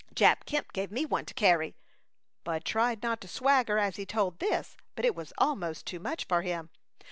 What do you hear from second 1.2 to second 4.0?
to carry" Bud tried not to swagger as